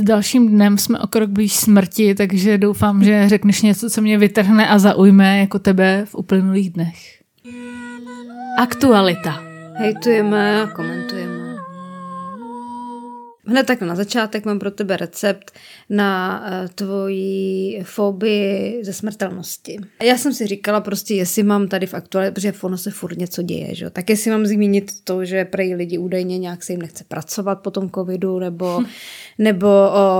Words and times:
S 0.00 0.02
dalším 0.02 0.48
dnem 0.48 0.78
jsme 0.78 0.98
o 0.98 1.06
krok 1.06 1.30
blíž 1.30 1.52
smrti, 1.52 2.14
takže 2.14 2.58
doufám, 2.58 3.04
že 3.04 3.28
řekneš 3.28 3.62
něco, 3.62 3.90
co 3.90 4.00
mě 4.00 4.18
vytrhne 4.18 4.68
a 4.68 4.78
zaujme 4.78 5.38
jako 5.38 5.58
tebe 5.58 6.04
v 6.08 6.14
uplynulých 6.14 6.70
dnech. 6.70 6.96
Aktualita. 8.58 9.42
Hejtujeme 9.74 10.62
a 10.62 10.66
komentujeme. 10.66 11.29
Hned 13.50 13.66
tak 13.66 13.80
na 13.80 13.94
začátek 13.94 14.44
mám 14.44 14.58
pro 14.58 14.70
tebe 14.70 14.96
recept 14.96 15.50
na 15.88 16.40
uh, 16.40 16.68
tvoji 16.74 17.82
fobii 17.84 18.84
ze 18.84 18.92
smrtelnosti. 18.92 19.78
Já 20.02 20.18
jsem 20.18 20.34
si 20.34 20.46
říkala 20.46 20.80
prostě, 20.80 21.14
jestli 21.14 21.42
mám 21.42 21.68
tady 21.68 21.86
v 21.86 21.94
aktuálně, 21.94 22.30
protože 22.30 22.52
ono 22.60 22.78
se 22.78 22.90
furt 22.90 23.18
něco 23.18 23.42
děje, 23.42 23.74
že? 23.74 23.90
tak 23.90 24.10
jestli 24.10 24.30
mám 24.30 24.46
zmínit 24.46 24.92
to, 25.04 25.24
že 25.24 25.44
prej 25.44 25.74
lidi 25.74 25.98
údajně 25.98 26.38
nějak 26.38 26.62
se 26.62 26.72
jim 26.72 26.82
nechce 26.82 27.04
pracovat 27.08 27.54
po 27.54 27.70
tom 27.70 27.90
covidu, 27.90 28.38
nebo, 28.38 28.80
hm. 28.80 28.86
nebo 29.38 29.68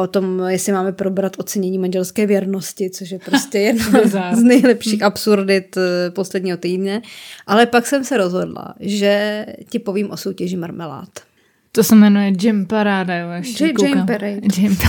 o 0.02 0.06
tom, 0.06 0.42
jestli 0.48 0.72
máme 0.72 0.92
probrat 0.92 1.36
ocenění 1.38 1.78
manželské 1.78 2.26
věrnosti, 2.26 2.90
což 2.90 3.10
je 3.10 3.18
prostě 3.18 3.58
jedna 3.70 4.00
z 4.36 4.42
nejlepších 4.42 5.00
hm. 5.00 5.04
absurdit 5.04 5.76
eh, 5.76 6.10
posledního 6.10 6.56
týdne. 6.56 7.02
Ale 7.46 7.66
pak 7.66 7.86
jsem 7.86 8.04
se 8.04 8.16
rozhodla, 8.16 8.74
že 8.80 9.46
ti 9.68 9.78
povím 9.78 10.10
o 10.10 10.16
soutěži 10.16 10.56
marmelád. 10.56 11.29
To 11.72 11.84
se 11.84 11.94
jmenuje 11.94 12.32
Jim 12.42 12.66
Paráda, 12.66 13.14
jo, 13.14 13.28
J- 13.60 13.72
Jim 13.82 14.06
Parade. 14.06 14.40
Jim 14.56 14.78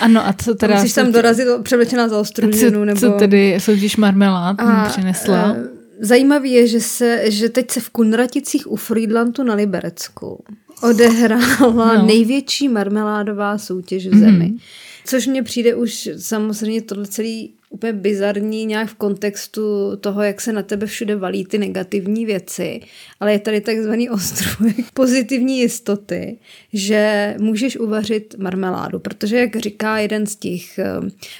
Ano, 0.00 0.26
a 0.26 0.32
co 0.32 0.54
teda... 0.54 0.74
Musíš 0.74 0.92
tam 0.92 1.12
dorazit 1.12 1.48
převlečená 1.62 2.08
za 2.08 2.18
ostruženu, 2.18 2.84
nebo... 2.84 3.00
Co 3.00 3.10
tedy 3.10 3.56
soutěž 3.58 3.96
marmelád 3.96 4.60
a, 4.60 4.84
přinesla? 4.88 5.52
Uh, 5.52 5.58
zajímavý 6.00 6.52
je, 6.52 6.66
že, 6.66 6.80
se, 6.80 7.30
že 7.30 7.48
teď 7.48 7.70
se 7.70 7.80
v 7.80 7.90
Kunraticích 7.90 8.70
u 8.70 8.76
Friedlandu 8.76 9.42
na 9.42 9.54
Liberecku 9.54 10.44
odehrála 10.82 11.94
no. 11.94 12.06
největší 12.06 12.68
marmeládová 12.68 13.58
soutěž 13.58 14.06
v 14.06 14.16
zemi. 14.16 14.46
Mm. 14.46 14.58
Což 15.04 15.26
mně 15.26 15.42
přijde 15.42 15.74
už 15.74 16.08
samozřejmě 16.18 16.82
tohle 16.82 17.06
celý 17.06 17.54
úplně 17.70 17.92
bizarní 17.92 18.66
nějak 18.66 18.88
v 18.88 18.94
kontextu 18.94 19.96
toho, 19.96 20.22
jak 20.22 20.40
se 20.40 20.52
na 20.52 20.62
tebe 20.62 20.86
všude 20.86 21.16
valí 21.16 21.44
ty 21.44 21.58
negativní 21.58 22.26
věci, 22.26 22.80
ale 23.20 23.32
je 23.32 23.38
tady 23.38 23.60
takzvaný 23.60 24.10
ostrůvek 24.10 24.76
pozitivní 24.94 25.60
jistoty, 25.60 26.38
že 26.72 27.34
můžeš 27.40 27.76
uvařit 27.76 28.34
marmeládu, 28.38 28.98
protože 28.98 29.36
jak 29.36 29.56
říká 29.56 29.98
jeden 29.98 30.26
z 30.26 30.36
těch 30.36 30.78
eh, 30.78 30.86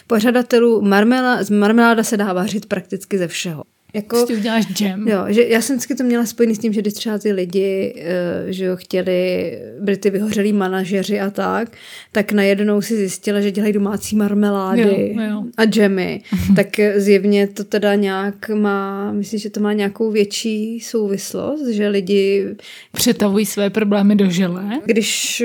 pořadatelů, 0.07 0.83
marmelá, 0.83 1.43
z 1.43 1.51
marmeláda 1.51 2.03
se 2.03 2.17
dá 2.17 2.33
vařit 2.33 2.67
prakticky 2.67 3.19
ze 3.19 3.29
všeho. 3.29 3.65
Jako, 3.95 4.27
ty 4.27 4.37
uděláš 4.37 4.67
džem. 4.67 5.09
Jo, 5.09 5.25
že 5.29 5.43
já 5.43 5.61
jsem 5.61 5.77
vždycky 5.77 5.95
to 5.95 6.05
měla 6.05 6.27
spojený 6.27 6.55
s 6.55 6.59
tím, 6.59 6.73
že 6.73 6.81
když 6.81 6.95
třeba 6.95 7.19
ty 7.19 7.33
lidi, 7.33 7.95
uh, 7.97 8.51
že 8.51 8.65
jo, 8.65 8.77
chtěli, 8.77 9.53
byli 9.81 9.97
ty 9.97 10.11
vyhořelí 10.11 10.53
manažeři 10.53 11.21
a 11.21 11.31
tak, 11.31 11.73
tak 12.13 12.33
najednou 12.33 12.83
si 12.83 12.97
zjistila, 12.97 13.41
že 13.41 13.51
dělají 13.51 13.73
domácí 13.73 14.17
marmelády 14.17 15.13
jo, 15.17 15.23
jo. 15.31 15.45
a 15.57 15.65
džemy. 15.65 16.23
tak 16.57 16.69
zjevně 16.97 17.47
to 17.47 17.65
teda 17.65 17.95
nějak 17.95 18.49
má, 18.49 19.13
myslím, 19.13 19.41
že 19.41 19.51
to 19.51 19.61
má 19.61 19.73
nějakou 19.73 20.11
větší 20.11 20.81
souvislost, 20.81 21.69
že 21.69 21.89
lidi... 21.89 22.47
Přetavují 22.93 23.47
své 23.47 23.71
problémy 23.71 24.17
do 24.17 24.31
žele. 24.31 24.81
Když 24.85 25.43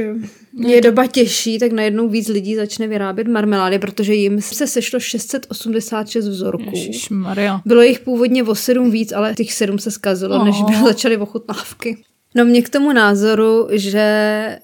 je 0.59 0.81
doba 0.81 1.07
těžší, 1.07 1.59
tak 1.59 1.71
najednou 1.71 2.09
víc 2.09 2.27
lidí 2.27 2.55
začne 2.55 2.87
vyrábět 2.87 3.27
marmelády, 3.27 3.79
protože 3.79 4.13
jim 4.13 4.41
se 4.41 4.67
sešlo 4.67 4.99
686 4.99 6.27
vzorků. 6.27 6.71
Ježišmarja. 6.73 7.61
Bylo 7.65 7.81
jich 7.81 7.99
původně 7.99 8.43
o 8.43 8.55
sedm 8.55 8.91
víc, 8.91 9.11
ale 9.11 9.33
těch 9.33 9.53
sedm 9.53 9.79
se 9.79 9.91
zkazilo, 9.91 10.35
oh. 10.35 10.45
než 10.45 10.61
by 10.61 10.75
začaly 10.83 11.17
ochutnávky. 11.17 11.97
No 12.35 12.45
mě 12.45 12.61
k 12.61 12.69
tomu 12.69 12.93
názoru, 12.93 13.67
že 13.71 14.59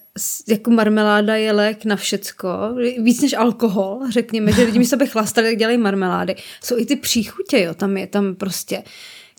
jako 0.48 0.72
marmeláda 0.72 1.36
je 1.36 1.52
lék 1.52 1.86
na 1.86 1.96
všecko, 1.96 2.50
víc 2.98 3.22
než 3.22 3.34
alkohol, 3.34 4.00
řekněme, 4.10 4.52
že 4.52 4.64
lidi 4.64 4.80
mi 4.80 4.86
sebe 4.86 5.08
chlastali, 5.08 5.48
jak 5.48 5.58
dělají 5.58 5.78
marmelády. 5.78 6.36
Jsou 6.64 6.78
i 6.78 6.86
ty 6.86 6.96
příchutě, 6.96 7.60
jo, 7.60 7.74
tam 7.74 7.98
je 7.98 8.08
tam 8.08 8.36
prostě 8.36 8.84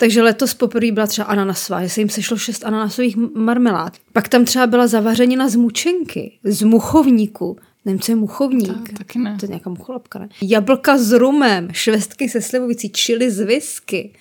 takže 0.02 0.22
letos 0.22 0.54
poprvé 0.54 0.92
byla 0.92 1.06
třeba 1.06 1.26
ananasová, 1.26 1.82
že 1.82 1.88
se 1.88 2.00
jim 2.00 2.08
sešlo 2.08 2.36
šest 2.36 2.64
ananasových 2.64 3.16
marmelád. 3.16 3.92
Pak 4.12 4.28
tam 4.28 4.44
třeba 4.44 4.66
byla 4.66 4.86
zavařenina 4.86 5.48
z 5.48 5.56
mučenky, 5.56 6.38
z 6.44 6.62
muchovníku. 6.62 7.56
Nevím, 7.84 8.00
co 8.00 8.12
je 8.12 8.16
muchovník. 8.16 8.88
Tak, 8.88 8.98
taky 8.98 9.18
ne. 9.18 9.36
To 9.40 9.46
je 9.46 9.48
nějaká 9.48 9.70
mucholapka, 9.70 10.18
ne? 10.18 10.28
Jablka 10.42 10.98
s 10.98 11.12
rumem, 11.12 11.68
švestky 11.72 12.28
se 12.28 12.42
slivovicí, 12.42 12.90
čili 12.90 13.30
z 13.30 13.44
whisky. 13.44 14.12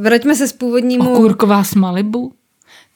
Vraťme 0.00 0.34
se 0.34 0.48
s 0.48 0.52
původnímu... 0.52 1.12
Okurková 1.12 1.64
s 1.64 1.74
Malibu? 1.74 2.32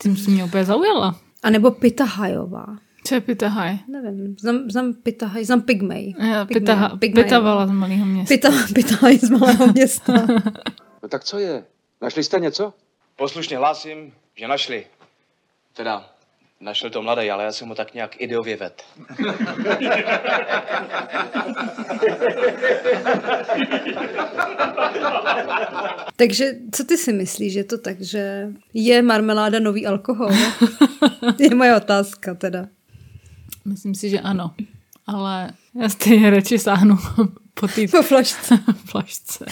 Tím 0.03 0.17
se 0.17 0.31
mě 0.31 0.44
úplně 0.44 0.65
zaujala. 0.65 1.21
A 1.43 1.50
nebo 1.50 1.71
pitahajová. 1.71 2.67
Co 3.05 3.15
je 3.15 3.21
pitahaj? 3.21 3.79
Nevím, 3.89 4.37
znám, 4.41 4.71
znám 4.71 4.94
pitahaj, 4.94 5.44
znám 5.44 5.61
pygmej. 5.62 6.15
Já, 6.19 6.44
pitaha, 6.44 6.97
pitavala 6.97 7.67
z 7.67 7.71
malého 7.71 8.06
města. 8.06 8.34
Pita, 8.34 8.50
pitahaj 8.75 9.19
z 9.19 9.31
malého 9.31 9.67
města. 9.67 10.27
no 11.03 11.09
tak 11.09 11.25
co 11.25 11.39
je? 11.39 11.65
Našli 12.02 12.24
jste 12.24 12.40
něco? 12.40 12.74
Poslušně 13.16 13.56
hlásím, 13.56 14.14
že 14.34 14.48
našli. 14.48 14.86
Teda, 15.72 16.10
našli 16.60 16.90
to 16.90 17.02
mladý, 17.02 17.30
ale 17.30 17.44
já 17.44 17.52
jsem 17.52 17.68
ho 17.68 17.74
tak 17.74 17.94
nějak 17.94 18.20
ideově 18.20 18.56
ved. 18.56 18.82
Takže 26.16 26.52
co 26.72 26.84
ty 26.84 26.96
si 26.98 27.12
myslíš, 27.12 27.52
že 27.52 27.64
to 27.64 27.78
tak, 27.78 28.00
že 28.00 28.48
je 28.74 29.02
marmeláda 29.02 29.58
nový 29.58 29.86
alkohol? 29.86 30.30
je 31.38 31.54
moje 31.54 31.76
otázka 31.76 32.34
teda. 32.34 32.66
Myslím 33.64 33.94
si, 33.94 34.10
že 34.10 34.20
ano. 34.20 34.54
Ale 35.06 35.50
já 35.74 35.88
stejně 35.88 36.30
radši 36.30 36.58
sáhnu 36.58 36.98
po 37.54 37.68
té 37.68 37.88
po 37.88 38.02
flašce. 38.02 38.58
flašce. 38.84 39.44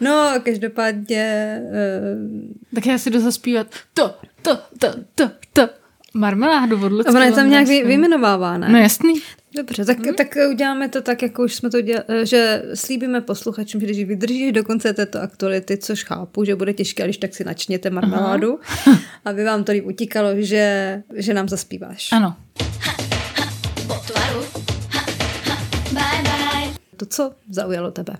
No, 0.00 0.34
každopádně... 0.42 1.56
Uh... 1.64 2.74
Tak 2.74 2.86
já 2.86 2.98
si 2.98 3.10
jdu 3.10 3.20
zaspívat 3.20 3.66
to, 3.94 4.14
to, 4.42 4.58
to, 4.78 4.88
to, 5.14 5.30
to. 5.52 5.68
Marmeládu 6.14 6.86
od 6.86 7.06
A 7.06 7.10
ona 7.10 7.24
je 7.24 7.32
tam 7.32 7.50
nějak 7.50 7.68
vy, 7.68 7.84
vyjmenovává, 7.84 8.58
ne? 8.58 8.68
No 8.68 8.78
jasný. 8.78 9.14
Dobře, 9.56 9.84
tak, 9.84 9.98
hmm. 9.98 10.14
tak 10.14 10.36
uděláme 10.50 10.88
to 10.88 11.02
tak, 11.02 11.22
jako 11.22 11.44
už 11.44 11.54
jsme 11.54 11.70
to 11.70 11.80
dělali, 11.80 12.04
že 12.22 12.62
slíbíme 12.74 13.20
posluchačům, 13.20 13.80
že 13.80 13.86
když 13.86 14.04
vydržíš 14.04 14.52
do 14.52 14.64
konce 14.64 14.92
této 14.92 15.22
aktuality, 15.22 15.76
což 15.76 16.04
chápu, 16.04 16.44
že 16.44 16.56
bude 16.56 16.72
těžké, 16.72 17.04
když 17.04 17.16
tak 17.16 17.34
si 17.34 17.44
načněte 17.44 17.90
marmeládu, 17.90 18.58
Aha. 18.86 18.98
aby 19.24 19.44
vám 19.44 19.64
to 19.64 19.72
líp 19.72 19.84
utíkalo, 19.86 20.28
že, 20.36 21.02
že 21.14 21.34
nám 21.34 21.48
zaspíváš. 21.48 22.12
Ano. 22.12 22.36
To, 27.00 27.06
co 27.06 27.32
zaujalo 27.50 27.90
tebe? 27.90 28.16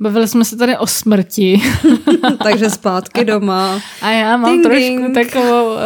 Bavili 0.00 0.28
jsme 0.28 0.44
se 0.44 0.56
tady 0.56 0.76
o 0.76 0.86
smrti. 0.86 1.60
Takže 2.42 2.70
zpátky 2.70 3.24
doma. 3.24 3.80
A 4.02 4.10
já 4.10 4.36
mám 4.36 4.52
ding, 4.52 4.64
trošku 4.64 4.80
ding. 4.80 5.14
Takovou, 5.14 5.66
uh, 5.66 5.80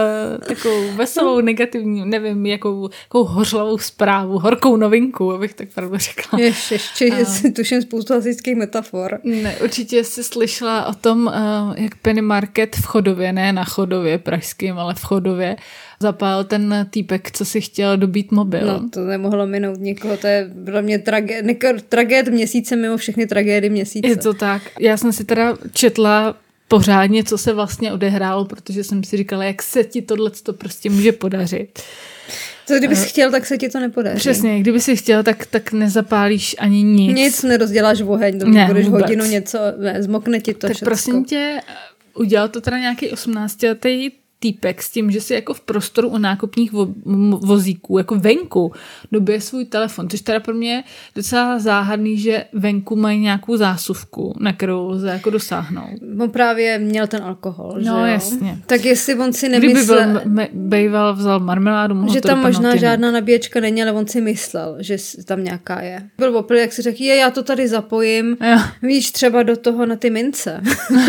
takovou 0.48 0.92
veselou, 0.92 1.41
negativní, 1.41 2.04
nevím, 2.04 2.46
jakou, 2.46 2.91
jakou 3.04 3.24
hořlavou 3.24 3.78
zprávu, 3.78 4.38
horkou 4.38 4.76
novinku, 4.76 5.32
abych 5.32 5.54
tak 5.54 5.68
pravdu 5.74 5.98
řekla. 5.98 6.38
Ještě, 6.38 6.74
ještě 6.74 7.24
si 7.24 7.52
tuším 7.52 7.82
spoustu 7.82 8.14
asických 8.14 8.56
metafor. 8.56 9.18
Ne, 9.24 9.56
určitě 9.64 10.04
jsi 10.04 10.24
slyšela 10.24 10.86
o 10.86 10.94
tom, 10.94 11.26
uh, 11.26 11.74
jak 11.76 11.94
Penny 11.94 12.22
Market 12.22 12.76
v 12.76 12.84
Chodově, 12.84 13.32
ne 13.32 13.52
na 13.52 13.64
Chodově 13.64 14.18
pražským, 14.18 14.78
ale 14.78 14.94
v 14.94 15.02
Chodově, 15.02 15.56
zapál 16.03 16.44
ten 16.44 16.87
týpek, 16.91 17.31
co 17.31 17.44
si 17.44 17.61
chtěl 17.61 17.97
dobít 17.97 18.33
mobil. 18.33 18.66
No, 18.66 18.88
to 18.88 19.00
nemohlo 19.00 19.47
minout 19.47 19.78
někoho, 19.81 20.16
to 20.16 20.27
je 20.27 20.50
pro 20.65 20.83
mě 20.83 20.99
tragéd, 20.99 21.44
tragéd 21.88 22.28
měsíce 22.28 22.77
mimo 22.77 22.97
všechny 22.97 23.27
tragédy 23.27 23.71
měsíce. 23.71 24.09
Je 24.09 24.16
to 24.16 24.34
tak. 24.34 24.62
Já 24.81 24.97
jsem 24.97 25.12
si 25.12 25.25
teda 25.25 25.56
četla 25.72 26.37
pořádně, 26.69 27.25
co 27.25 27.39
se 27.39 27.53
vlastně 27.53 27.93
odehrálo, 27.93 28.44
protože 28.44 28.84
jsem 28.84 29.05
si 29.05 29.16
říkala, 29.16 29.44
jak 29.44 29.62
se 29.62 29.84
ti 29.84 30.03
tohle 30.03 30.31
to 30.43 30.53
prostě 30.53 30.91
může 30.91 31.12
podařit. 31.12 31.78
To 32.66 32.78
kdyby 32.78 32.97
jsi 32.97 33.09
chtěl, 33.09 33.31
tak 33.31 33.47
se 33.47 33.59
ti 33.59 33.69
to 33.69 33.81
nepodaří. 33.81 34.19
Přesně, 34.19 34.60
kdyby 34.60 34.80
jsi 34.80 34.97
chtěl, 34.97 35.22
tak, 35.22 35.47
tak 35.47 35.72
nezapálíš 35.72 36.57
ani 36.59 36.83
nic. 36.83 37.16
Nic, 37.16 37.42
nerozděláš 37.42 38.01
oheň, 38.01 38.39
to 38.41 38.47
ne, 38.48 38.66
budeš 38.66 38.86
vůbec. 38.86 39.03
hodinu 39.03 39.24
něco, 39.24 39.59
ne, 39.78 40.03
zmokne 40.03 40.41
ti 40.41 40.54
to 40.54 40.59
Tak 40.59 40.71
všecko. 40.71 40.84
prosím 40.84 41.24
tě, 41.24 41.60
udělal 42.15 42.48
to 42.48 42.60
teda 42.60 42.78
nějaký 42.78 43.09
18-letý 43.09 44.10
týpek 44.41 44.83
s 44.83 44.91
tím, 44.91 45.10
že 45.10 45.21
si 45.21 45.34
jako 45.34 45.54
v 45.54 45.60
prostoru 45.60 46.09
u 46.09 46.19
nákupních 46.19 46.72
vo, 46.72 46.89
vozíků, 47.41 47.98
jako 47.98 48.15
venku, 48.15 48.72
dobije 49.13 49.41
svůj 49.41 49.65
telefon, 49.65 50.09
což 50.09 50.21
teda 50.21 50.41
pro 50.41 50.54
mě 50.54 50.72
je 50.72 50.83
docela 51.16 51.59
záhadný, 51.59 52.19
že 52.19 52.45
venku 52.53 52.97
mají 52.97 53.21
nějakou 53.21 53.57
zásuvku, 53.57 54.34
na 54.41 54.53
kterou 54.53 54.89
lze 54.89 55.09
jako 55.09 55.31
dosáhnout. 55.31 55.91
On 56.21 56.31
právě 56.31 56.78
měl 56.78 57.07
ten 57.07 57.22
alkohol, 57.22 57.72
no, 57.77 57.83
že 57.83 57.89
jo? 57.91 57.97
jasně. 57.97 58.59
Tak 58.66 58.84
jestli 58.84 59.15
on 59.15 59.33
si 59.33 59.48
nemyslel... 59.48 60.10
Kdyby 60.10 60.31
byl, 60.31 60.47
bejval, 60.53 61.15
vzal 61.15 61.41
marmeládu, 61.41 61.95
mohl 61.95 62.13
Že 62.13 62.21
to 62.21 62.28
tam 62.28 62.43
možná 62.43 62.69
jinak. 62.69 62.81
žádná 62.81 63.10
nabíječka 63.10 63.60
není, 63.60 63.83
ale 63.83 63.93
on 63.93 64.07
si 64.07 64.21
myslel, 64.21 64.77
že 64.81 64.97
tam 65.25 65.45
nějaká 65.45 65.81
je. 65.81 66.09
Byl 66.19 66.36
opilý, 66.36 66.60
jak 66.60 66.72
si 66.72 66.83
řekl, 66.83 67.03
je, 67.03 67.16
já 67.16 67.31
to 67.31 67.43
tady 67.43 67.69
zapojím, 67.69 68.36
Jo. 68.51 68.59
víš, 68.83 69.10
třeba 69.13 69.43
do 69.43 69.57
toho 69.57 69.86
na 69.86 69.97
ty 69.97 70.10
mince. 70.10 70.60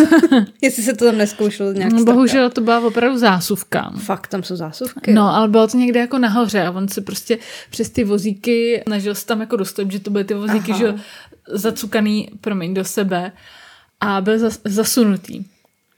jestli 0.61 0.83
se 0.83 0.93
to 0.93 1.05
tam 1.05 1.17
neskoušelo 1.17 1.71
nějak 1.73 1.93
No, 1.93 2.03
bohužel 2.03 2.49
to 2.49 2.61
byla 2.61 2.79
opravdu 2.79 3.17
zásuvkám. 3.21 3.97
Fakt, 3.97 4.27
tam 4.27 4.43
jsou 4.43 4.55
zásuvky. 4.55 5.13
No, 5.13 5.35
ale 5.35 5.47
bylo 5.47 5.67
to 5.67 5.77
někde 5.77 5.99
jako 5.99 6.17
nahoře 6.17 6.63
a 6.63 6.71
on 6.71 6.87
se 6.87 7.01
prostě 7.01 7.37
přes 7.69 7.89
ty 7.89 8.03
vozíky 8.03 8.83
snažil 8.87 9.15
se 9.15 9.25
tam 9.25 9.41
jako 9.41 9.55
dostat, 9.55 9.91
že 9.91 9.99
to 9.99 10.09
byly 10.09 10.23
ty 10.23 10.33
vozíky, 10.33 10.71
Aha. 10.71 10.79
že 10.79 10.95
zacukaný, 11.47 12.29
promiň, 12.41 12.73
do 12.73 12.85
sebe 12.85 13.31
a 14.01 14.21
byl 14.21 14.39
zas, 14.39 14.59
zasunutý. 14.65 15.43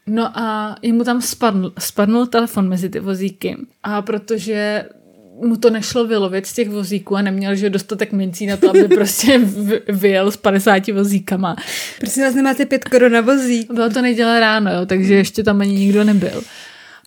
No 0.08 0.38
a 0.40 0.76
jemu 0.82 1.04
tam 1.04 1.22
spadl, 1.22 1.74
spadnul 1.80 2.28
telefon 2.28 2.70
mezi 2.70 2.90
ty 2.90 3.00
vozíky 3.00 3.58
a 3.84 4.02
protože 4.02 4.86
mu 5.42 5.58
to 5.58 5.70
nešlo 5.70 6.08
vylovit 6.08 6.46
z 6.46 6.54
těch 6.54 6.70
vozíků 6.70 7.16
a 7.16 7.22
neměl, 7.22 7.56
že 7.56 7.70
dostatek 7.70 8.12
mincí 8.12 8.46
na 8.46 8.58
to, 8.58 8.70
aby 8.70 8.88
prostě 8.96 9.40
vyjel 9.88 10.32
s 10.32 10.38
50 10.38 10.88
vozíkama. 10.88 11.56
Prosím 12.00 12.24
vás, 12.24 12.36
nemáte 12.36 12.66
pět 12.66 12.84
korun 12.84 13.12
na 13.12 13.22
vozík. 13.22 13.72
Bylo 13.74 13.90
to 13.90 14.02
neděle 14.02 14.40
ráno, 14.40 14.74
jo, 14.74 14.86
takže 14.86 15.16
ještě 15.16 15.44
tam 15.44 15.62
ani 15.62 15.74
nikdo 15.74 16.04
nebyl. 16.04 16.42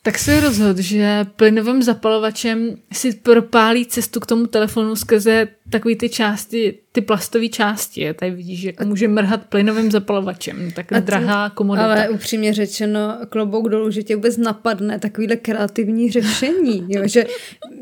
Tak 0.06 0.18
se 0.18 0.40
rozhodl, 0.40 0.82
že 0.82 1.26
plynovým 1.36 1.82
zapalovačem 1.82 2.76
si 2.92 3.12
propálí 3.12 3.86
cestu 3.86 4.20
k 4.20 4.26
tomu 4.26 4.46
telefonu 4.46 4.96
skrze 4.96 5.48
takový 5.70 5.96
ty 5.96 6.08
části, 6.08 6.78
ty 6.92 7.00
plastové 7.00 7.48
části. 7.48 8.14
Tady 8.14 8.30
vidíš, 8.30 8.60
že 8.60 8.72
může 8.84 9.08
mrhat 9.08 9.46
plynovým 9.46 9.90
zapalovačem. 9.90 10.70
Tak 10.70 10.92
A 10.92 11.00
drahá 11.00 11.50
komodita. 11.50 11.84
Ale 11.84 12.08
upřímně 12.08 12.54
řečeno, 12.54 13.18
klobouk 13.28 13.68
dolů, 13.68 13.90
že 13.90 14.02
tě 14.02 14.16
vůbec 14.16 14.36
napadne 14.36 14.98
takovýhle 14.98 15.36
kreativní 15.36 16.10
řešení. 16.10 16.86
Jo? 16.88 17.02
Že 17.04 17.26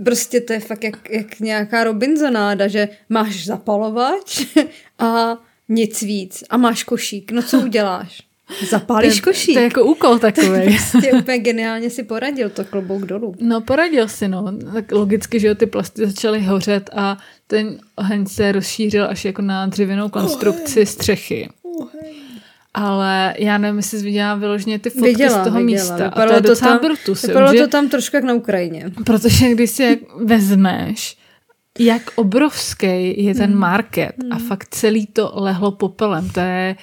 prostě 0.05 0.41
to 0.41 0.53
je 0.53 0.61
fakt 0.61 0.85
jak, 0.85 1.11
jak 1.11 1.41
nějaká 1.41 1.85
Robinsonáda, 1.85 2.69
že 2.69 2.88
máš 3.09 3.47
zapalovač 3.47 4.47
a 4.99 5.38
nic 5.69 6.03
víc. 6.03 6.44
A 6.50 6.56
máš 6.56 6.85
košík. 6.85 7.32
No 7.32 7.43
co 7.43 7.61
uděláš? 7.61 8.33
Zapálíš 8.70 9.20
košík. 9.20 9.55
To 9.55 9.58
je 9.58 9.64
jako 9.64 9.85
úkol 9.85 10.19
takový. 10.19 10.79
Prostě 10.91 11.12
úplně 11.19 11.38
geniálně 11.38 11.91
si 11.91 12.02
poradil 12.02 12.50
to 12.50 12.64
klobouk 12.64 13.02
dolů. 13.06 13.35
No, 13.41 13.61
poradil 13.61 14.08
si, 14.08 14.29
no. 14.29 14.44
Tak 14.73 14.93
logicky, 14.93 15.41
že 15.41 15.46
jo, 15.49 15.55
ty 15.55 15.67
plasty 15.67 16.06
začaly 16.06 16.41
hořet 16.43 16.91
a 16.96 17.19
ten 17.46 17.79
oheň 17.96 18.26
se 18.26 18.52
rozšířil 18.52 19.06
až 19.11 19.25
jako 19.25 19.43
na 19.43 19.67
dřevěnou 19.67 20.08
konstrukci 20.08 20.87
střechy. 20.87 21.49
Ale 22.75 23.35
já 23.38 23.58
nevím, 23.58 23.76
jestli 23.76 23.99
jsi 23.99 24.05
viděla 24.05 24.35
vyloženě 24.35 24.79
ty 24.79 24.90
fotky 24.90 25.08
Viděla, 25.08 25.40
z 25.40 25.44
toho 25.44 25.61
viděla. 25.64 25.82
místa. 25.82 25.94
a 25.94 25.99
to 25.99 26.05
Vypadalo 26.05 26.32
je 26.37 26.43
to 26.43 26.49
docela 26.49 26.70
tam- 26.79 26.81
brutus. 26.87 27.23
Vypadalo 27.23 27.52
že- 27.52 27.58
to 27.62 27.69
tam 27.69 27.88
trošku 27.88 28.17
jak 28.17 28.25
na 28.25 28.35
Ukrajině. 28.35 28.90
Protože 29.06 29.49
když 29.50 29.70
si 29.70 29.82
jak 29.82 29.99
vezmeš, 30.25 31.17
jak 31.79 32.02
obrovský 32.14 33.25
je 33.25 33.35
ten 33.35 33.55
market 33.56 34.14
a 34.31 34.38
fakt 34.38 34.69
celý 34.70 35.06
to 35.06 35.32
lehlo 35.35 35.73
popelem. 35.73 36.31
To 36.31 36.40
je 36.40 36.76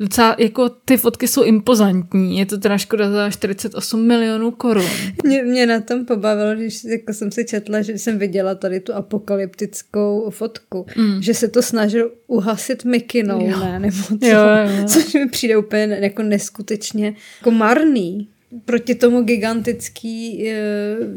docela, 0.00 0.36
jako 0.38 0.68
ty 0.68 0.96
fotky 0.96 1.28
jsou 1.28 1.42
impozantní. 1.42 2.38
Je 2.38 2.46
to 2.46 2.58
teda 2.58 2.78
škoda 2.78 3.10
za 3.10 3.30
48 3.30 4.06
milionů 4.06 4.50
korun. 4.50 4.86
Mě, 5.24 5.42
mě 5.42 5.66
na 5.66 5.80
tom 5.80 6.06
pobavilo, 6.06 6.54
když 6.54 6.84
jako 6.84 7.12
jsem 7.12 7.30
si 7.30 7.44
četla, 7.44 7.82
že 7.82 7.98
jsem 7.98 8.18
viděla 8.18 8.54
tady 8.54 8.80
tu 8.80 8.94
apokalyptickou 8.94 10.30
fotku, 10.30 10.86
mm. 10.96 11.22
že 11.22 11.34
se 11.34 11.48
to 11.48 11.62
snažil 11.62 12.10
uhasit 12.26 12.84
mikinou, 12.84 13.48
Jo. 13.48 13.60
ne? 13.60 13.78
Nebo 13.78 13.96
co? 13.96 14.26
Jo, 14.26 14.40
jo. 14.78 14.84
Což 14.86 15.14
mi 15.14 15.28
přijde 15.28 15.56
úplně 15.56 15.98
jako 16.00 16.22
neskutečně 16.22 17.14
jako 17.40 17.50
marný 17.50 18.28
proti 18.64 18.94
tomu 18.94 19.22
gigantický 19.22 20.48
e, 20.48 20.54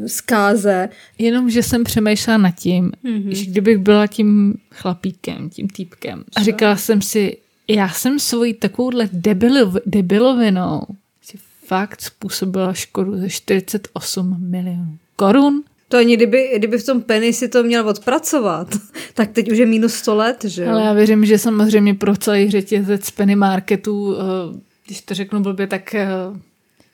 zkáze. 0.06 0.88
Jenom, 1.18 1.50
že 1.50 1.62
jsem 1.62 1.84
přemýšlela 1.84 2.38
nad 2.38 2.50
tím, 2.50 2.92
mm-hmm. 3.04 3.30
že 3.30 3.44
kdybych 3.44 3.78
byla 3.78 4.06
tím 4.06 4.54
chlapíkem, 4.70 5.50
tím 5.50 5.68
týpkem 5.68 6.24
a 6.36 6.42
říkala 6.42 6.76
jsem 6.76 7.02
si, 7.02 7.36
já 7.68 7.88
jsem 7.88 8.18
svojí 8.18 8.54
takovouhle 8.54 9.08
debilov, 9.12 9.76
debilovinou 9.86 10.82
si 11.22 11.38
fakt 11.66 12.02
způsobila 12.02 12.72
škodu 12.72 13.16
ze 13.16 13.28
48 13.28 14.36
milionů 14.40 14.98
korun. 15.16 15.62
To 15.88 15.96
ani 15.96 16.16
kdyby, 16.16 16.50
kdyby 16.56 16.78
v 16.78 16.86
tom 16.86 17.02
Penny 17.02 17.32
si 17.32 17.48
to 17.48 17.62
měl 17.62 17.88
odpracovat, 17.88 18.68
tak 19.14 19.32
teď 19.32 19.50
už 19.50 19.58
je 19.58 19.66
minus 19.66 19.94
100 19.94 20.14
let, 20.14 20.44
že? 20.44 20.66
Ale 20.66 20.82
já 20.82 20.92
věřím, 20.92 21.24
že 21.24 21.38
samozřejmě 21.38 21.94
pro 21.94 22.16
celý 22.16 22.50
řetězec 22.50 23.10
penny 23.10 23.36
marketů, 23.36 24.16
eh, 24.16 24.60
když 24.86 25.00
to 25.00 25.14
řeknu 25.14 25.40
blbě, 25.40 25.66
tak 25.66 25.94
eh, 25.94 26.08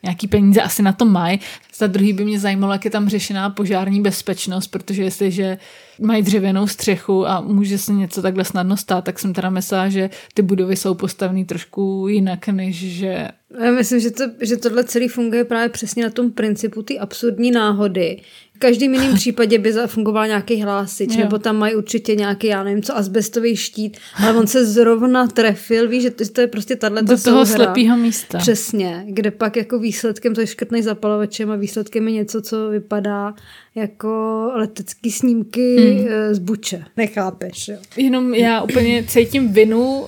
nějaký 0.04 0.28
peníze 0.28 0.62
asi 0.62 0.82
na 0.82 0.92
to 0.92 1.04
mají. 1.04 1.40
Za 1.76 1.86
druhý 1.86 2.12
by 2.12 2.24
mě 2.24 2.40
zajímalo, 2.40 2.72
jak 2.72 2.84
je 2.84 2.90
tam 2.90 3.08
řešená 3.08 3.50
požární 3.50 4.00
bezpečnost, 4.00 4.66
protože 4.66 5.02
jestliže 5.02 5.58
mají 6.00 6.22
dřevěnou 6.22 6.66
střechu 6.66 7.28
a 7.28 7.40
může 7.40 7.78
se 7.78 7.92
něco 7.92 8.22
takhle 8.22 8.44
snadno 8.44 8.76
stát, 8.76 9.04
tak 9.04 9.18
jsem 9.18 9.32
teda 9.32 9.50
myslela, 9.50 9.88
že 9.88 10.10
ty 10.34 10.42
budovy 10.42 10.76
jsou 10.76 10.94
postavený 10.94 11.44
trošku 11.44 12.06
jinak, 12.08 12.48
než 12.48 12.76
že 12.76 13.28
Já 13.64 13.70
myslím, 13.70 14.00
že, 14.00 14.10
to, 14.10 14.24
že 14.40 14.56
tohle 14.56 14.84
celý 14.84 15.08
funguje 15.08 15.44
právě 15.44 15.68
přesně 15.68 16.04
na 16.04 16.10
tom 16.10 16.30
principu 16.30 16.82
ty 16.82 16.98
absurdní 16.98 17.50
náhody. 17.50 18.20
V 18.64 18.66
každém 18.66 18.94
jiném 18.94 19.14
případě 19.14 19.58
by 19.58 19.72
zafungoval 19.72 20.26
nějaký 20.26 20.62
hlásič, 20.62 21.14
Jo. 21.14 21.20
nebo 21.25 21.38
tam 21.38 21.56
mají 21.56 21.75
určitě 21.75 22.14
nějaký, 22.14 22.46
já 22.46 22.64
nevím 22.64 22.82
co, 22.82 22.96
asbestový 22.96 23.56
štít, 23.56 23.96
ale 24.16 24.38
on 24.38 24.46
se 24.46 24.66
zrovna 24.66 25.26
trefil, 25.26 25.88
víš, 25.88 26.02
že 26.02 26.11
to, 26.11 26.40
je 26.40 26.46
prostě 26.46 26.76
tahle 26.76 27.02
do 27.02 27.19
toho 27.22 27.46
slepého 27.46 27.96
místa. 27.96 28.38
Přesně, 28.38 29.05
kde 29.08 29.31
pak 29.31 29.56
jako 29.56 29.78
výsledkem 29.78 30.34
to 30.34 30.40
je 30.40 30.46
škrtnej 30.46 30.82
zapalovačem 30.82 31.50
a 31.50 31.56
výsledkem 31.56 32.08
je 32.08 32.14
něco, 32.14 32.43
co 32.43 32.69
vypadá 32.69 33.34
jako 33.75 34.50
letecký 34.55 35.11
snímky 35.11 35.76
Hmm. 35.76 35.99
mm. 35.99 36.34
z 36.34 36.38
buče. 36.38 36.84
Nechápeš, 36.96 37.69
jo? 37.69 37.76
Jenom 37.96 38.34
já 38.34 38.62
úplně 38.62 39.05
cítím 39.08 39.52
vinu, 39.52 40.00
uh, 40.00 40.06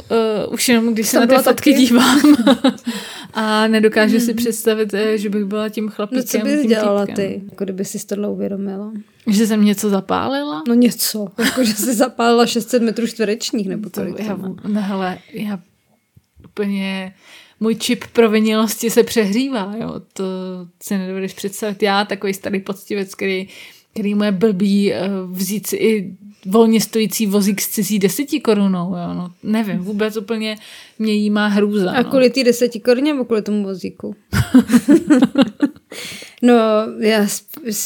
už 0.55 0.69
jenom 0.69 0.95
když 0.95 1.09
se 1.09 1.21
na 1.21 1.27
ty 1.27 1.35
fotky 1.35 1.71
taky. 1.73 1.73
dívám. 1.73 2.21
a 3.39 3.67
nedokážu 3.67 4.21
si 4.21 4.35
představit, 4.35 4.95
eh, 4.95 5.19
že 5.19 5.29
bych 5.31 5.45
byla 5.45 5.69
tím 5.69 5.89
chlapíkem. 5.89 6.19
No 6.19 6.25
co 6.25 6.39
bys 6.57 6.67
dělala 6.67 7.07
týpkem. 7.07 7.27
ty, 7.27 7.43
jako 7.51 7.65
kdyby 7.65 7.85
si 7.85 8.07
tohle 8.07 8.29
uvědomila? 8.29 8.93
Že 9.27 9.47
jsem 9.47 9.65
něco 9.65 9.91
zapálila? 9.91 10.63
No 10.69 10.75
něco, 10.75 11.27
jako 11.39 11.65
že 11.65 11.73
si 11.75 11.95
zapálila 11.95 12.47
600 12.47 12.83
metrů 12.83 13.07
čtverečních, 13.07 13.69
nebo 13.69 13.91
To, 13.91 14.01
kolik 14.01 14.19
já, 14.19 14.37
to 14.37 14.43
má. 14.43 14.57
ne, 14.69 14.81
hele, 14.81 15.19
já 15.33 15.61
úplně, 16.45 17.15
můj 17.61 17.75
čip 17.75 18.05
provinilosti 18.13 18.91
se 18.91 19.03
přehřívá, 19.03 19.75
jo, 19.81 20.01
to 20.13 20.25
si 20.83 20.99
nedovedeš 20.99 21.33
představit. 21.35 21.83
Já, 21.83 22.05
takový 22.05 22.35
starý 22.35 22.61
poctivec, 22.61 23.15
který, 23.15 23.49
který 23.97 24.15
mu 24.15 24.25
je 24.25 24.33
blbý 24.33 24.93
eh, 24.93 25.09
vzít 25.31 25.67
si 25.67 25.77
i 25.77 26.17
volně 26.47 26.81
stojící 26.81 27.27
vozík 27.27 27.61
s 27.61 27.69
cizí 27.69 27.99
deseti 27.99 28.41
korunou, 28.41 28.97
jo, 28.97 29.15
no, 29.15 29.33
nevím, 29.43 29.79
vůbec 29.79 30.17
úplně 30.17 30.57
mě 30.99 31.13
jí 31.13 31.31
má 31.31 31.47
hrůza. 31.47 31.91
A 31.91 32.03
no. 32.03 32.11
kvůli 32.11 32.31
té 32.31 32.45
deseti 32.45 32.81
koruně 32.81 33.13
nebo 33.13 33.25
kvůli 33.25 33.43
tomu 33.43 33.63
vozíku? 33.63 34.17
no, 36.43 36.55
já 37.01 37.27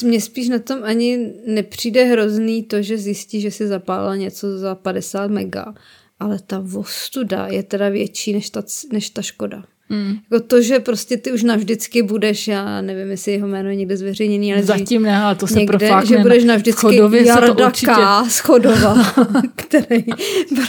mně 0.05 0.21
spíš 0.21 0.49
na 0.49 0.59
tom 0.59 0.79
ani 0.83 1.33
nepřijde 1.47 2.05
hrozný 2.05 2.63
to, 2.63 2.83
že 2.83 2.99
zjistí, 2.99 3.41
že 3.41 3.51
si 3.51 3.67
zapálila 3.67 4.17
něco 4.17 4.59
za 4.59 4.75
50 4.75 5.31
mega, 5.31 5.75
ale 6.21 6.39
ta 6.47 6.59
vostuda 6.63 7.47
je 7.47 7.63
teda 7.63 7.89
větší 7.89 8.33
než 8.33 8.51
ta, 8.51 8.63
než 8.93 9.11
ta 9.11 9.23
škoda. 9.23 9.65
Mm. 9.91 10.19
Jako 10.31 10.47
to, 10.47 10.63
že 10.63 10.79
prostě 10.79 11.17
ty 11.17 11.33
už 11.33 11.43
navždycky 11.43 12.03
budeš, 12.03 12.49
já 12.49 12.81
nevím, 12.81 13.11
jestli 13.11 13.33
jeho 13.33 13.49
jméno 13.49 13.69
je 13.69 13.77
někde 13.77 13.97
zveřejněný, 13.97 14.53
ale 14.53 14.63
Zatím 14.63 15.03
ne, 15.03 15.17
ale 15.17 15.35
to 15.35 15.47
se 15.47 15.59
někde, 15.59 15.91
že 16.05 16.19
budeš 16.19 16.45
na 16.45 16.55
navždycky 16.55 16.81
Chodově 16.81 17.21
se 17.21 17.33
to 17.33 17.41
Jarda 17.41 17.67
určitě... 17.67 17.93
K. 17.93 18.41
Chodova, 18.43 18.95
který 19.57 20.05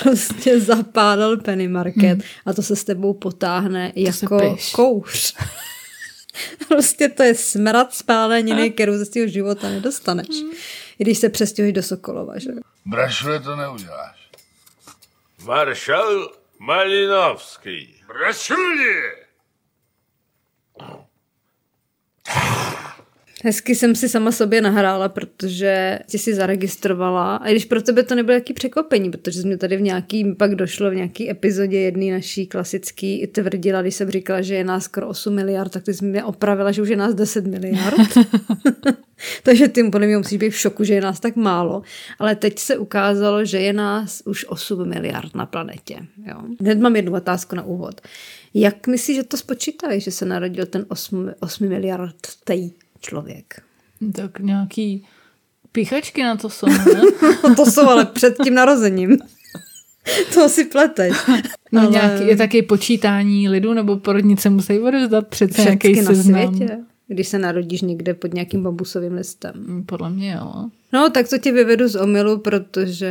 prostě 0.04 0.60
zapálil 0.60 1.38
Penny 1.38 1.68
Market 1.68 2.02
Hmm. 2.12 2.22
a 2.46 2.54
to 2.54 2.62
se 2.62 2.76
s 2.76 2.84
tebou 2.84 3.14
potáhne 3.14 3.94
se 3.96 4.02
jako 4.02 4.58
kouř. 4.72 5.36
prostě 6.68 7.10
to 7.10 7.24
je 7.24 7.36
smrad 7.36 7.94
spáleniny, 7.94 8.72
kterou 8.72 8.94
ze 8.98 9.06
svého 9.06 9.28
života 9.28 9.70
nedostaneš. 9.70 10.42
Hmm. 10.42 10.52
I 11.00 11.04
když 11.04 11.18
se 11.18 11.30
přestěhuješ 11.30 11.74
do 11.74 11.84
Sokolova, 11.84 12.40
že? 12.40 12.50
Brašle 12.86 13.40
to 13.40 13.56
neuděláš. 13.56 14.30
Maršal 15.46 16.32
Malinovský. 16.60 18.01
Просили! 18.12 19.31
Hezky 23.44 23.76
jsem 23.76 23.96
si 23.96 24.10
sama 24.10 24.32
sobě 24.32 24.62
nahrála, 24.62 25.10
protože 25.10 26.00
ti 26.08 26.18
si 26.18 26.34
zaregistrovala. 26.34 27.36
A 27.36 27.48
i 27.48 27.52
když 27.52 27.66
pro 27.66 27.82
tebe 27.82 28.04
to 28.04 28.16
nebylo 28.16 28.34
jaký 28.34 28.54
překvapení, 28.54 29.12
protože 29.12 29.42
jsi 29.42 29.48
mě 29.48 29.58
tady 29.58 29.78
v 29.78 29.82
nějaký, 29.82 30.36
pak 30.36 30.56
došlo 30.56 30.92
v 30.92 30.96
nějaký 30.96 31.30
epizodě 31.30 31.80
jedný 31.80 32.12
naší 32.12 32.48
klasický 32.48 33.28
tvrdila, 33.28 33.82
když 33.82 33.96
jsem 33.96 34.12
říkala, 34.12 34.42
že 34.42 34.56
je 34.56 34.64
nás 34.64 34.84
skoro 34.84 35.08
8 35.08 35.36
miliard, 35.36 35.72
tak 35.72 35.84
ty 35.84 35.94
jsi 35.94 36.06
mě 36.06 36.24
opravila, 36.24 36.72
že 36.72 36.82
už 36.82 36.90
je 36.90 36.98
nás 36.98 37.16
10 37.16 37.48
miliard. 37.48 38.18
Takže 39.44 39.68
ty 39.68 39.84
podle 39.84 40.08
mě 40.08 40.18
musíš 40.18 40.38
být 40.38 40.50
v 40.50 40.60
šoku, 40.60 40.84
že 40.84 40.94
je 40.94 41.02
nás 41.02 41.20
tak 41.20 41.36
málo. 41.36 41.82
Ale 42.20 42.36
teď 42.36 42.60
se 42.60 42.78
ukázalo, 42.78 43.46
že 43.46 43.60
je 43.60 43.74
nás 43.74 44.22
už 44.26 44.46
8 44.46 44.90
miliard 44.90 45.36
na 45.36 45.46
planetě. 45.46 45.98
Jo. 46.26 46.42
Hned 46.60 46.80
mám 46.80 46.96
jednu 46.96 47.14
otázku 47.14 47.56
na 47.56 47.64
úvod. 47.64 48.02
Jak 48.54 48.88
myslíš, 48.88 49.16
že 49.16 49.24
to 49.24 49.38
spočítají, 49.38 50.02
že 50.02 50.12
se 50.12 50.26
narodil 50.26 50.66
ten 50.66 50.86
8, 50.90 51.32
8 51.40 51.70
miliard 51.70 52.16
tej 52.44 52.72
člověk? 53.02 53.62
Tak 54.16 54.40
nějaký 54.40 55.06
píchačky 55.72 56.24
na 56.24 56.36
to 56.36 56.50
jsou, 56.50 56.68
ne? 56.94 57.02
No 57.50 57.56
to 57.56 57.66
jsou 57.66 57.88
ale 57.88 58.06
před 58.06 58.36
tím 58.44 58.54
narozením. 58.54 59.18
to 60.34 60.50
si 60.50 60.66
pleteš. 60.66 61.18
No 61.72 61.82
Ale- 61.82 61.92
nějaký, 61.92 62.28
je 62.28 62.38
taky 62.38 62.62
počítání 62.62 63.50
lidu, 63.50 63.74
nebo 63.74 63.98
porodnice 63.98 64.50
musí 64.50 64.80
odevzdat 64.80 65.28
přece 65.28 65.62
nějaký 65.62 65.94
Všechny 65.94 66.02
na 66.04 66.16
seznam. 66.16 66.56
světě. 66.56 66.78
Když 67.12 67.28
se 67.28 67.40
narodíš 67.40 67.82
někde 67.82 68.14
pod 68.14 68.34
nějakým 68.34 68.64
bambusovým 68.64 69.14
listem. 69.14 69.52
Mm, 69.56 69.84
Podle 69.84 70.10
mě 70.10 70.32
jo. 70.32 70.66
No, 70.94 71.10
tak 71.10 71.30
to 71.30 71.38
tě 71.38 71.52
vyvedu 71.52 71.88
z 71.88 71.96
omylu, 71.96 72.38
protože 72.38 73.10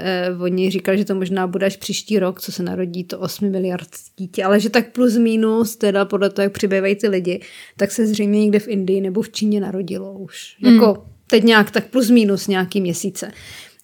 eh, 0.00 0.30
oni 0.40 0.70
říkali, 0.70 0.98
že 0.98 1.04
to 1.04 1.14
možná 1.14 1.46
bude 1.46 1.66
až 1.66 1.76
příští 1.76 2.18
rok, 2.18 2.40
co 2.40 2.52
se 2.52 2.62
narodí 2.62 3.04
to 3.04 3.18
8 3.18 3.50
miliard 3.50 3.88
dítě, 4.16 4.44
ale 4.44 4.60
že 4.60 4.70
tak 4.70 4.92
plus 4.92 5.16
minus, 5.16 5.76
teda 5.76 6.04
podle 6.04 6.30
toho, 6.30 6.44
jak 6.44 6.52
přibývají 6.52 6.94
ty 6.94 7.08
lidi, 7.08 7.40
tak 7.76 7.90
se 7.90 8.06
zřejmě 8.06 8.40
někde 8.40 8.58
v 8.58 8.68
Indii 8.68 9.00
nebo 9.00 9.22
v 9.22 9.30
Číně 9.30 9.60
narodilo 9.60 10.12
už. 10.12 10.56
Jako 10.62 11.04
teď 11.26 11.44
nějak 11.44 11.70
tak 11.70 11.86
plus 11.86 12.10
minus 12.10 12.46
nějaký 12.46 12.80
měsíce. 12.80 13.30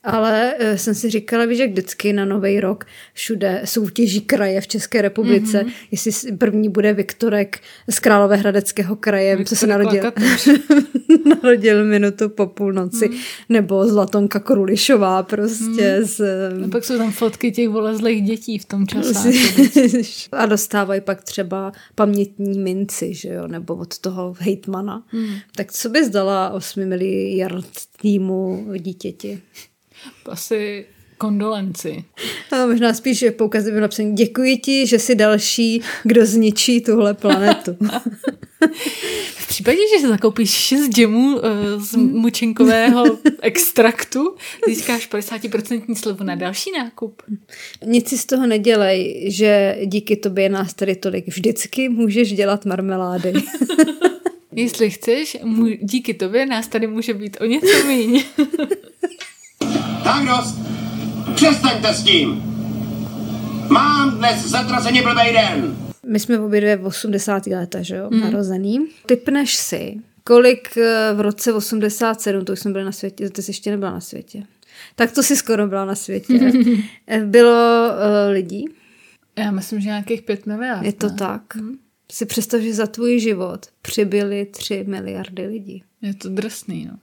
Ale 0.04 0.54
e, 0.58 0.78
jsem 0.78 0.94
si 0.94 1.11
říkala, 1.11 1.44
víš, 1.44 1.58
jak 1.58 1.70
vždycky 1.70 2.12
na 2.12 2.25
Nový 2.25 2.61
rok 2.61 2.84
všude 3.12 3.62
soutěží 3.64 4.20
kraje 4.20 4.61
v 4.61 4.66
České 4.66 5.02
republice, 5.02 5.62
mm-hmm. 5.62 5.73
jestli 5.90 6.32
první 6.32 6.68
bude 6.68 6.92
Viktorek 6.92 7.61
z 7.88 7.99
Královéhradeckého 7.99 8.96
kraje, 8.96 9.44
co 9.44 9.56
se 9.56 9.66
Viktorek 9.66 10.04
narodil, 10.04 10.12
narodil 11.42 11.84
minutu 11.84 12.28
po 12.28 12.46
půlnoci, 12.46 13.08
mm. 13.08 13.16
nebo 13.49 13.88
Zlatonka 13.88 14.40
Korulišová 14.40 15.23
prostě 15.23 15.96
mm. 15.99 16.04
z... 16.04 16.20
A 16.64 16.68
pak 16.68 16.84
jsou 16.84 16.99
tam 16.99 17.12
fotky 17.12 17.52
těch 17.52 17.68
volezlých 17.68 18.23
dětí 18.23 18.58
v 18.58 18.64
tom 18.64 18.87
čase. 18.87 19.30
a 20.32 20.46
dostávají 20.46 21.00
pak 21.00 21.23
třeba 21.23 21.73
pamětní 21.94 22.58
minci, 22.58 23.14
že 23.14 23.28
jo, 23.28 23.46
nebo 23.46 23.76
od 23.76 23.99
toho 23.99 24.34
hejtmana. 24.38 25.04
Hmm. 25.06 25.34
Tak 25.56 25.73
co 25.73 25.88
bys 25.88 26.08
dala 26.08 26.50
8 26.50 26.87
miliard 26.87 27.66
týmu 28.00 28.66
dítěti? 28.78 29.40
Asi 30.26 30.87
kondolenci. 31.18 32.04
A 32.52 32.66
možná 32.66 32.94
spíš 32.94 33.18
že 33.18 33.30
poukazy 33.30 33.73
by 33.73 33.80
napsaný 33.80 34.12
děkuji 34.14 34.56
ti, 34.56 34.87
že 34.87 34.99
jsi 34.99 35.14
další, 35.14 35.82
kdo 36.02 36.26
zničí 36.26 36.80
tuhle 36.80 37.14
planetu. 37.14 37.76
V 39.37 39.49
případě, 39.49 39.76
že 39.76 40.00
si 40.00 40.08
zakoupíš 40.08 40.50
6 40.50 40.88
džemů 40.88 41.38
eh, 41.38 41.80
z 41.80 41.96
mučinkového 41.96 43.04
extraktu, 43.42 44.34
získáš 44.68 45.11
50% 45.11 45.94
slevu 45.94 46.25
na 46.25 46.34
další 46.34 46.70
nákup. 46.78 47.23
Nic 47.84 48.08
si 48.08 48.18
z 48.18 48.26
toho 48.26 48.46
nedělej, 48.46 49.26
že 49.30 49.78
díky 49.84 50.16
tobě 50.16 50.44
je 50.44 50.49
nás 50.49 50.75
tady 50.75 50.96
tolik. 50.96 51.28
Vždycky 51.28 51.88
můžeš 51.88 52.32
dělat 52.32 52.64
marmelády. 52.64 53.32
Jestli 54.52 54.90
chceš, 54.90 55.37
díky 55.80 56.14
tobě 56.14 56.46
nás 56.46 56.68
tady 56.68 56.87
může 56.87 57.14
být 57.14 57.37
o 57.40 57.44
něco 57.44 57.87
míň. 57.87 58.25
Tak 60.04 60.26
dost! 60.26 60.59
Přestaňte 61.35 61.94
s 61.94 62.02
tím! 62.02 62.42
Mám 63.71 64.18
dnes 64.18 64.47
zatraceně 64.47 65.02
blbej 65.02 65.33
den! 65.33 65.76
My 66.06 66.21
jsme 66.21 66.38
obě 66.38 66.61
dvě 66.61 66.76
v 66.76 66.87
80. 66.87 67.47
leta, 67.47 67.83
že 67.83 67.97
jo, 67.97 68.09
mm. 68.11 68.21
narozený. 68.21 68.87
Typneš 69.06 69.56
si, 69.56 69.97
kolik 70.25 70.76
eh, 70.76 71.12
v 71.14 71.21
roce 71.21 71.52
87, 71.52 72.44
to 72.44 72.52
už 72.52 72.61
jsme 72.61 72.73
byli 72.73 72.85
na 72.85 72.92
světě, 72.92 73.30
ty 73.30 73.42
jsi 73.42 73.50
ještě 73.50 73.71
nebyla 73.71 73.90
na 73.90 74.00
světě. 74.00 74.42
Tak 74.97 75.12
to 75.12 75.23
si 75.23 75.37
skoro 75.37 75.66
byla 75.66 75.85
na 75.85 75.94
světě. 75.94 76.52
Eh, 77.06 77.21
Bylo 77.21 77.88
uh, 77.88 78.33
lidí, 78.33 78.64
Já 79.38 79.50
myslím, 79.50 79.80
že 79.80 79.88
nějakých 79.88 80.23
5 80.23 80.47
miliard. 80.47 80.85
je 80.85 80.92
to 80.92 81.09
ne? 81.09 81.14
tak. 81.18 81.42
Si 82.12 82.26
představ, 82.26 82.61
že 82.61 82.75
za 82.75 82.87
tvůj 82.87 83.21
život 83.21 83.66
přibyly 83.83 84.47
3 84.47 84.85
miliardy 84.88 85.47
lidí. 85.47 85.83
Je 86.02 86.14
to 86.14 86.28
drsný, 86.28 86.88
no. 86.90 86.99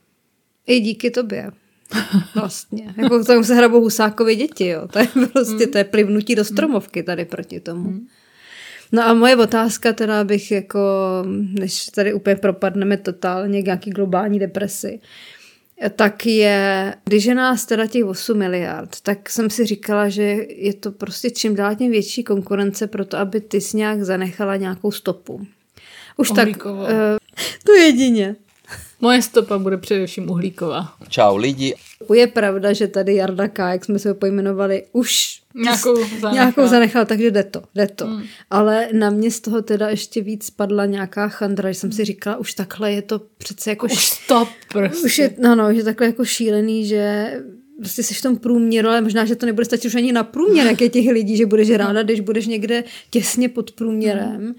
I 0.66 0.80
díky 0.80 1.10
tobě. 1.10 1.50
Vlastně. 2.34 2.94
Jako 2.96 3.24
tam 3.24 3.44
se 3.44 3.54
hrabou 3.54 3.80
Husákovi 3.80 4.36
děti, 4.36 4.66
jo. 4.66 4.88
To 4.88 4.98
je 4.98 5.08
prostě, 5.32 5.66
to 5.66 5.78
je 5.78 5.84
plivnutí 5.84 6.34
do 6.34 6.44
stromovky 6.44 7.02
tady 7.02 7.24
proti 7.24 7.60
tomu. 7.60 8.00
No 8.92 9.02
a 9.02 9.14
moje 9.14 9.36
otázka 9.36 9.92
teda 9.92 10.24
bych 10.24 10.50
jako, 10.50 10.80
než 11.60 11.86
tady 11.86 12.14
úplně 12.14 12.36
propadneme 12.36 12.96
totálně 12.96 13.62
k 13.62 13.64
nějaký 13.64 13.90
globální 13.90 14.38
depresi, 14.38 15.00
tak 15.96 16.26
je, 16.26 16.94
když 17.04 17.24
je 17.24 17.34
nás 17.34 17.66
teda 17.66 17.86
těch 17.86 18.04
8 18.04 18.38
miliard, 18.38 19.00
tak 19.02 19.30
jsem 19.30 19.50
si 19.50 19.66
říkala, 19.66 20.08
že 20.08 20.22
je 20.48 20.74
to 20.74 20.92
prostě 20.92 21.30
čím 21.30 21.54
dál 21.54 21.74
tím 21.74 21.90
větší 21.90 22.24
konkurence 22.24 22.86
pro 22.86 23.04
to, 23.04 23.18
aby 23.18 23.40
ty 23.40 23.60
si 23.60 23.76
nějak 23.76 24.02
zanechala 24.02 24.56
nějakou 24.56 24.90
stopu. 24.90 25.46
Už 26.16 26.28
tak, 26.28 26.38
Uhlíkovou. 26.38 26.82
uh, 26.82 26.88
to 27.64 27.72
jedině. 27.72 28.36
Moje 29.02 29.22
stopa 29.22 29.58
bude 29.58 29.76
především 29.76 30.30
uhlíková. 30.30 30.92
Čau 31.08 31.36
lidi. 31.36 31.74
Je 32.14 32.26
pravda, 32.26 32.72
že 32.72 32.88
tady 32.88 33.14
Jarda 33.14 33.48
K., 33.48 33.70
jak 33.72 33.84
jsme 33.84 33.98
se 33.98 34.08
ho 34.08 34.14
pojmenovali, 34.14 34.82
už 34.92 35.42
Nějakou 35.54 35.96
zanechal. 35.96 36.32
nějakou 36.32 36.66
zanechal, 36.66 37.06
takže 37.06 37.30
jde 37.30 37.42
to, 37.44 37.62
jde 37.74 37.86
to. 37.86 38.06
Hmm. 38.06 38.22
Ale 38.50 38.88
na 38.92 39.10
mě 39.10 39.30
z 39.30 39.40
toho 39.40 39.62
teda 39.62 39.88
ještě 39.88 40.20
víc 40.22 40.50
padla 40.50 40.86
nějaká 40.86 41.28
chandra, 41.28 41.72
že 41.72 41.78
jsem 41.78 41.92
si 41.92 42.04
říkala, 42.04 42.36
už 42.36 42.54
takhle 42.54 42.92
je 42.92 43.02
to 43.02 43.20
přece 43.38 43.70
jako... 43.70 43.86
Už 43.86 43.92
š- 43.92 44.12
stop 44.24 44.48
prostě. 44.72 45.04
už 45.06 45.18
je, 45.18 45.34
no, 45.38 45.54
no, 45.54 45.74
že 45.74 45.84
takhle 45.84 46.06
jako 46.06 46.24
šílený, 46.24 46.86
že 46.86 47.32
prostě 47.78 48.02
jsi 48.02 48.14
v 48.14 48.22
tom 48.22 48.36
průměru, 48.36 48.88
ale 48.88 49.00
možná, 49.00 49.24
že 49.24 49.36
to 49.36 49.46
nebude 49.46 49.64
stačit 49.64 49.88
už 49.88 49.94
ani 49.94 50.12
na 50.12 50.22
průměr, 50.24 50.66
jak 50.66 50.80
je 50.80 50.88
těch 50.88 51.08
lidí, 51.10 51.36
že 51.36 51.46
budeš 51.46 51.70
ráda, 51.70 52.02
když 52.02 52.20
budeš 52.20 52.46
někde 52.46 52.84
těsně 53.10 53.48
pod 53.48 53.70
průměrem, 53.72 54.54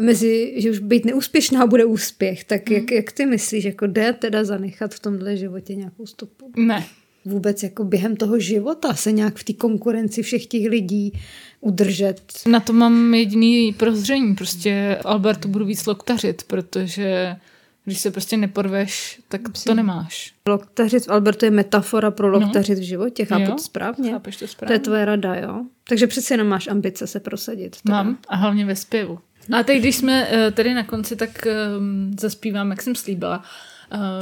mezi, 0.00 0.54
že 0.56 0.70
už 0.70 0.78
být 0.78 1.04
neúspěšná 1.04 1.66
bude 1.66 1.84
úspěch, 1.84 2.44
tak 2.44 2.70
jak, 2.70 2.90
jak 2.90 3.12
ty 3.12 3.26
myslíš, 3.26 3.64
jako 3.64 3.86
jde 3.86 4.12
teda 4.12 4.44
zanechat 4.44 4.94
v 4.94 5.00
tomhle 5.00 5.36
životě 5.36 5.74
nějakou 5.74 6.06
stopu? 6.06 6.52
Ne. 6.56 6.84
vůbec 7.24 7.62
jako 7.62 7.84
během 7.84 8.16
toho 8.16 8.38
života 8.38 8.94
se 8.94 9.12
nějak 9.12 9.36
v 9.36 9.44
té 9.44 9.52
konkurenci 9.52 10.22
všech 10.22 10.46
těch 10.46 10.68
lidí 10.68 11.12
udržet. 11.60 12.22
Na 12.46 12.60
to 12.60 12.72
mám 12.72 13.14
jediný 13.14 13.72
prozření. 13.72 14.34
Prostě 14.34 14.98
Albertu 15.04 15.48
budu 15.48 15.64
víc 15.64 15.86
loktařit, 15.86 16.42
protože 16.46 17.36
když 17.84 17.98
se 18.00 18.10
prostě 18.10 18.36
neporveš, 18.36 19.20
tak 19.28 19.40
to 19.66 19.74
nemáš. 19.74 20.32
Loktařit 20.48 21.04
v 21.06 21.10
Albertu 21.10 21.44
je 21.44 21.50
metafora 21.50 22.10
pro 22.10 22.28
loktařit 22.28 22.78
v 22.78 22.82
životě, 22.82 23.24
chápu 23.24 23.42
Jo, 23.42 23.52
to 23.52 23.58
správně? 23.62 24.10
chápeš 24.12 24.34
to 24.36 24.38
To 24.38 24.44
je 24.44 24.48
správně. 24.48 24.78
tvoje 24.78 25.04
rada, 25.04 25.34
jo? 25.34 25.64
Takže 25.88 26.06
přece 26.06 26.34
jenom 26.34 26.46
máš 26.46 26.68
ambice 26.68 27.06
se 27.06 27.20
prosadit. 27.20 27.76
Teda. 27.82 28.02
Mám 28.02 28.18
a 28.28 28.36
hlavně 28.36 28.64
ve 28.64 28.76
zpěvu. 28.76 29.18
A 29.58 29.62
teď, 29.62 29.78
když 29.78 29.96
jsme 29.96 30.28
eh, 30.30 30.50
tady 30.50 30.74
na 30.74 30.84
konci, 30.84 31.16
tak 31.16 31.46
um, 31.78 32.16
zaspívám, 32.20 32.70
jak 32.70 32.82
jsem 32.82 32.94
slíbila. 32.94 33.44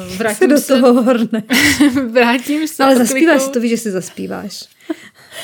Se 0.08 0.16
vrátím 0.16 0.48
do 0.48 0.58
se, 0.58 0.66
toho 0.66 1.02
horne. 1.02 1.42
vrátím 2.10 2.68
se 2.68 2.84
Ale 2.84 2.96
zaspíváš 2.96 3.42
si 3.42 3.50
to, 3.50 3.60
víš, 3.60 3.70
že 3.70 3.76
si 3.76 3.90
zaspíváš. 3.90 4.64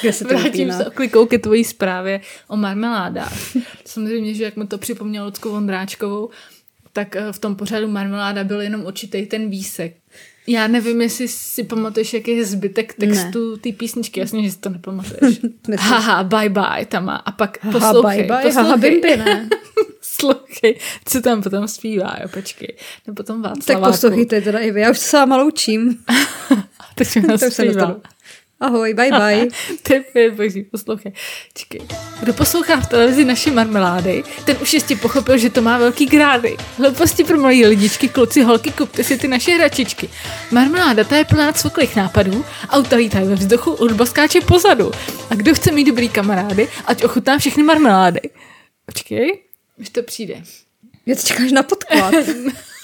Kde 0.01 0.13
se 0.13 0.25
to 0.25 0.31
Vrátím 0.31 0.53
vypíná. 0.53 0.79
se 0.79 0.87
oklikou 0.87 1.27
ke 1.27 1.39
tvojí 1.39 1.65
zprávě 1.65 2.21
o 2.49 2.57
marmeládách. 2.57 3.33
Samozřejmě, 3.85 4.35
že 4.35 4.45
jak 4.45 4.57
mi 4.57 4.67
to 4.67 4.79
připomnělo 4.79 5.27
Lucku 5.27 5.51
Vondráčkovou, 5.51 6.31
tak 6.93 7.17
eh, 7.17 7.33
v 7.33 7.39
tom 7.39 7.57
pořadu 7.57 7.89
marmeláda 7.89 8.45
byl 8.45 8.61
jenom 8.61 8.85
určitý 8.85 9.27
ten 9.27 9.51
výsek. 9.51 9.97
Já 10.47 10.67
nevím, 10.69 11.03
jestli 11.03 11.29
si 11.29 11.65
pamatuješ, 11.65 12.15
jaký 12.15 12.31
je 12.37 12.45
zbytek 12.45 12.95
textu 12.95 13.57
té 13.57 13.73
písničky. 13.73 14.21
Jasně, 14.21 14.43
že 14.45 14.51
si 14.51 14.59
to 14.59 14.71
nepamatuješ. 14.71 15.41
Haha, 15.79 16.25
bye 16.25 16.49
bye, 16.49 16.87
tam 16.89 17.05
má. 17.05 17.17
A 17.17 17.33
pak 17.33 17.59
Haha, 17.65 17.73
poslouchej, 17.79 18.19
bye 18.19 18.27
bye, 18.43 18.53
haha, 18.53 18.63
poslouchej. 18.65 18.91
bimbi, 18.91 19.17
ne? 19.17 19.49
Poslouchej, 20.01 20.79
co 21.05 21.21
tam 21.21 21.43
potom 21.43 21.69
zpívá, 21.69 22.17
jo, 22.23 22.29
počkej. 22.29 22.69
Nebo 23.07 23.15
potom 23.17 23.43
Tak 23.43 23.53
Václaváku. 23.53 23.93
poslouchejte 23.93 24.41
teda 24.41 24.59
i 24.59 24.71
vy. 24.71 24.81
Já 24.81 24.91
už 24.91 24.99
se 24.99 25.09
s 25.09 25.13
váma 25.13 25.37
loučím. 25.37 25.99
Teď 26.95 27.09
To 27.27 27.35
už 27.35 27.41
se 27.41 27.51
zpívá. 27.51 27.73
dostanu. 27.73 28.01
Ahoj, 28.61 28.95
bye 28.95 29.11
bye. 29.11 29.49
Typ 29.83 30.15
je 30.15 30.31
boží, 30.31 30.63
poslouchej. 30.63 31.13
Čekej. 31.55 31.81
Kdo 32.21 32.33
poslouchá 32.33 32.81
v 32.81 32.87
televizi 32.87 33.25
naše 33.25 33.51
marmelády, 33.51 34.25
ten 34.45 34.57
už 34.63 34.75
jistě 34.75 34.97
pochopil, 34.97 35.39
že 35.39 35.51
to 35.51 35.63
má 35.63 35.79
velký 35.79 36.07
grády. 36.07 36.57
Hlouposti 36.79 37.25
pro 37.25 37.37
malé 37.39 37.69
lidičky, 37.69 38.09
kluci, 38.09 38.43
holky, 38.43 38.71
kupte 38.71 39.05
si 39.05 39.19
ty 39.19 39.29
naše 39.29 39.55
hračičky. 39.55 40.09
Marmeláda 40.51 41.05
ta 41.05 41.17
je 41.17 41.25
plná 41.25 41.53
cvoklých 41.53 41.97
nápadů, 41.97 42.45
auta 42.69 42.97
lítají 42.97 43.29
ve 43.29 43.35
vzduchu, 43.35 43.77
hudba 43.77 44.07
skáče 44.07 44.41
pozadu. 44.41 44.91
A 45.31 45.35
kdo 45.35 45.55
chce 45.55 45.73
mít 45.73 45.85
dobrý 45.85 46.09
kamarády, 46.09 46.69
ať 46.87 47.05
ochutná 47.05 47.39
všechny 47.39 47.63
marmelády. 47.63 48.21
Počkej, 48.87 49.43
už 49.79 49.89
to 49.89 50.03
přijde. 50.03 50.43
Já 51.07 51.17
to 51.17 51.23
čekáš 51.23 51.53
na 51.53 51.63
podklad. 51.63 52.15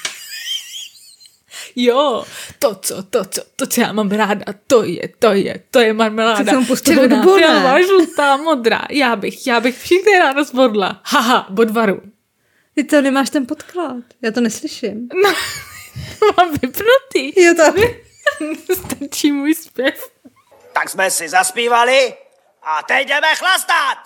Jo, 1.77 2.25
to 2.59 2.75
co, 2.75 3.03
to 3.03 3.25
co, 3.25 3.43
to 3.57 3.67
co 3.67 3.81
já 3.81 3.93
mám 3.93 4.11
ráda, 4.11 4.45
to 4.67 4.83
je, 4.85 5.09
to 5.19 5.33
je, 5.33 5.63
to 5.71 5.81
je 5.81 5.93
marmeláda. 5.93 6.53
Tak 6.53 6.83
Červená, 6.83 7.23
fialová, 7.23 7.83
žlutá, 7.83 8.37
modrá. 8.37 8.83
Já 8.91 9.17
bych, 9.17 9.47
já 9.47 9.61
bych 9.61 9.79
všechny 9.79 10.19
ráda 10.19 10.45
zvodla. 10.45 11.01
Haha, 11.05 11.47
bodvaru. 11.51 12.03
Ty 12.75 12.85
to 12.85 13.01
nemáš 13.01 13.31
ten 13.31 13.47
podklad. 13.47 13.97
Já 14.23 14.31
to 14.31 14.41
neslyším. 14.41 15.09
No, 16.23 16.29
mám 16.39 16.51
vypnutý. 16.53 17.43
Jo, 17.43 17.55
to... 17.55 17.75
Stačí 18.75 19.33
můj 19.33 19.55
zpěv. 19.55 20.11
Tak 20.73 20.89
jsme 20.89 21.11
si 21.11 21.29
zaspívali 21.29 22.15
a 22.63 22.83
teď 22.83 23.09
jdeme 23.09 23.35
chlastat. 23.37 23.99